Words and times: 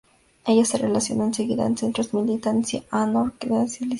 Ella 0.47 0.65
se 0.65 0.79
relacionó 0.79 1.25
enseguida 1.25 1.61
con 1.61 1.77
centros 1.77 2.11
de 2.11 2.21
militancia 2.23 2.83
anarcosindicalista. 2.89 3.85